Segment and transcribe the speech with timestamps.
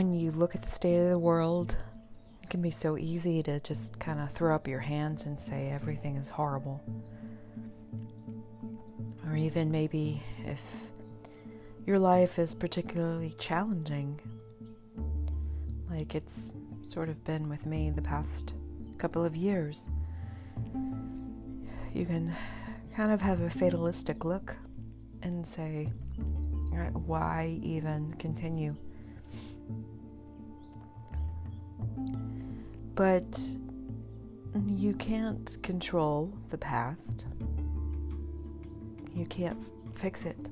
[0.00, 1.76] when you look at the state of the world,
[2.42, 5.68] it can be so easy to just kind of throw up your hands and say
[5.68, 6.82] everything is horrible.
[9.26, 10.62] Or even maybe if
[11.84, 14.18] your life is particularly challenging,
[15.90, 18.54] like it's sort of been with me the past
[18.96, 19.90] couple of years,
[21.92, 22.34] you can
[22.96, 24.56] kind of have a fatalistic look
[25.20, 25.92] and say,
[26.74, 28.74] uh, why even continue?
[32.94, 33.38] But
[34.66, 37.26] you can't control the past.
[39.14, 39.62] You can't
[39.94, 40.48] fix it.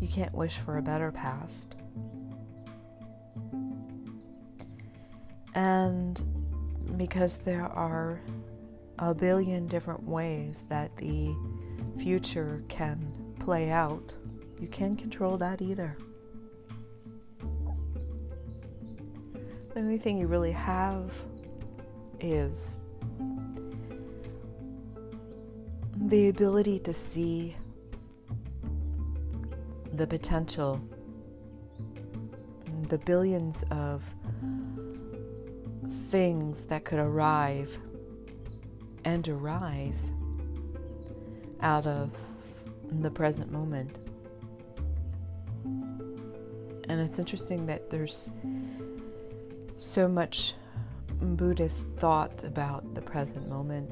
[0.00, 1.76] You can't wish for a better past.
[5.54, 6.20] And
[6.96, 8.20] because there are
[8.98, 11.34] a billion different ways that the
[11.98, 14.14] future can play out,
[14.60, 15.96] you can't control that either.
[19.74, 21.12] The only thing you really have
[22.20, 22.78] is
[25.96, 27.56] the ability to see
[29.94, 30.80] the potential,
[32.88, 34.04] the billions of
[36.08, 37.76] things that could arrive
[39.04, 40.14] and arise
[41.62, 42.12] out of
[43.00, 43.98] the present moment.
[46.88, 48.30] And it's interesting that there's
[49.76, 50.54] so much
[51.20, 53.90] Buddhist thought about the present moment,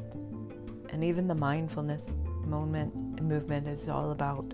[0.91, 4.53] and even the mindfulness moment movement is all about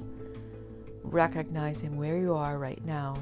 [1.02, 3.16] recognizing where you are right now.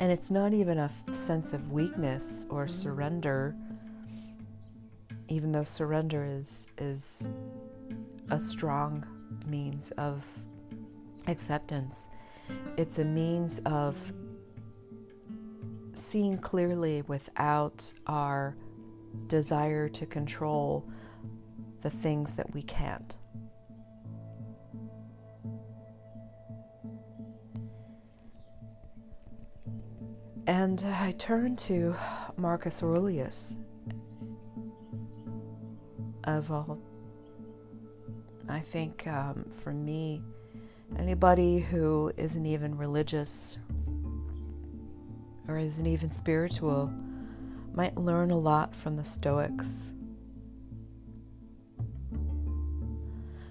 [0.00, 3.54] And it's not even a f- sense of weakness or surrender,
[5.28, 7.28] even though surrender is, is
[8.30, 9.06] a strong
[9.46, 10.26] means of
[11.26, 12.08] acceptance.
[12.76, 14.12] It's a means of
[15.92, 18.56] seeing clearly without our
[19.26, 20.88] desire to control
[21.82, 23.16] the things that we can't.
[30.46, 31.94] And I turn to
[32.36, 33.56] Marcus Aurelius
[36.24, 36.78] of all.
[38.48, 40.22] I think um, for me,
[40.98, 43.58] Anybody who isn't even religious
[45.48, 46.92] or isn't even spiritual
[47.72, 49.92] might learn a lot from the Stoics.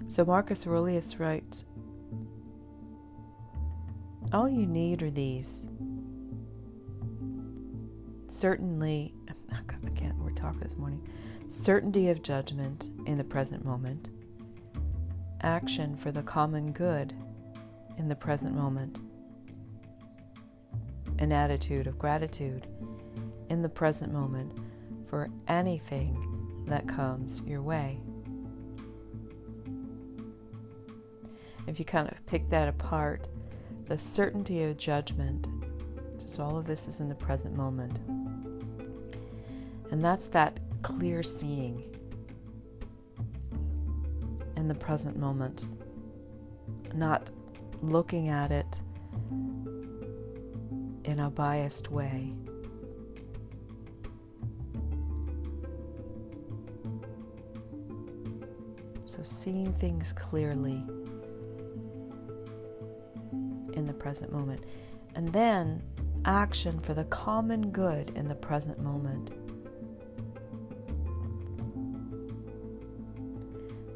[0.08, 1.66] So Marcus Aurelius writes
[4.34, 5.68] All you need are these.
[8.28, 9.14] Certainly,
[9.52, 11.08] I can't we're talking this morning.
[11.48, 14.10] Certainty of judgment in the present moment,
[15.42, 17.14] action for the common good
[18.00, 19.02] in the present moment,
[21.20, 22.66] an attitude of gratitude
[23.50, 24.58] in the present moment
[25.08, 28.00] for anything that comes your way.
[31.68, 33.28] If you kind of pick that apart,
[33.88, 35.50] the certainty of judgment,
[36.18, 38.00] so all of this is in the present moment.
[39.92, 41.84] And that's that clear seeing
[44.56, 45.66] in the present moment,
[46.94, 47.30] not
[47.82, 48.82] looking at it
[51.06, 52.34] in a biased way.
[59.06, 60.84] So, seeing things clearly
[63.74, 64.62] in the present moment,
[65.16, 65.82] and then
[66.26, 69.32] action for the common good in the present moment.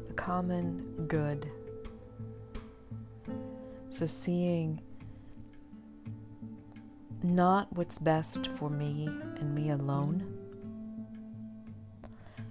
[0.08, 1.48] The common good.
[3.94, 4.82] So, seeing
[7.22, 10.36] not what's best for me and me alone.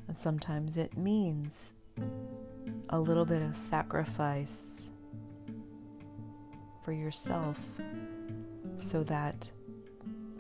[0.08, 1.74] And sometimes it means
[2.88, 4.92] a little bit of sacrifice
[6.82, 7.62] for yourself
[8.78, 9.52] so that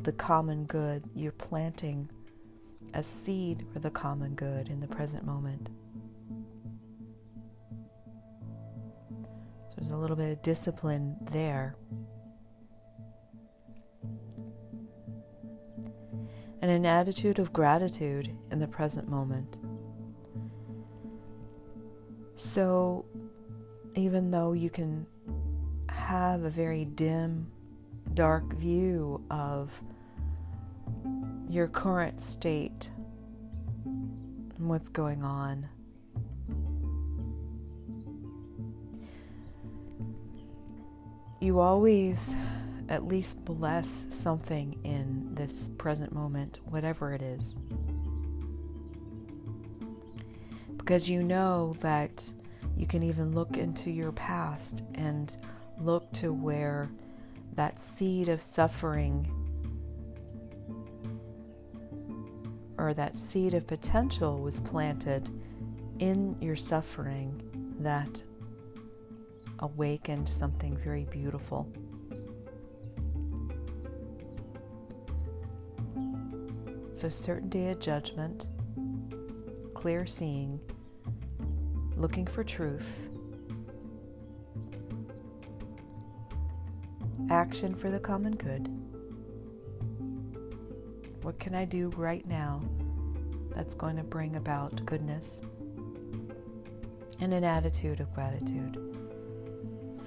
[0.03, 2.09] the common good you're planting
[2.93, 5.69] a seed for the common good in the present moment.
[9.83, 11.75] There's a little bit of discipline there.
[16.61, 19.59] And an attitude of gratitude in the present moment.
[22.37, 23.03] So,
[23.93, 25.05] even though you can
[25.89, 27.51] have a very dim,
[28.13, 29.83] dark view of
[31.49, 32.89] your current state
[33.83, 35.67] and what's going on,
[41.43, 42.35] you always
[42.87, 47.57] at least bless something in this present moment, whatever it is.
[50.77, 52.31] Because you know that
[52.77, 55.35] you can even look into your past and
[55.79, 56.89] look to where
[57.55, 59.29] that seed of suffering
[62.77, 65.29] or that seed of potential was planted
[65.99, 67.41] in your suffering
[67.79, 68.23] that
[69.63, 71.71] awakened something very beautiful.
[76.93, 78.49] So, certainty of judgment,
[79.73, 80.59] clear seeing,
[81.95, 83.09] looking for truth,
[87.29, 88.67] action for the common good.
[91.23, 92.61] What can I do right now
[93.55, 95.41] that's going to bring about goodness?
[97.21, 98.92] And an attitude of gratitude.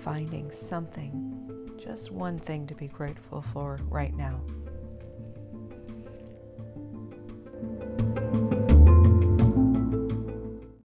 [0.06, 4.40] Finding something, just one thing to be grateful for right now.